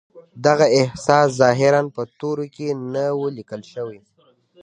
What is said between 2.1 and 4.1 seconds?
تورو کې نه و ليکل شوی.